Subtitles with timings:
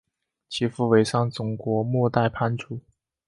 [0.49, 2.79] 其父为上总国末代藩主。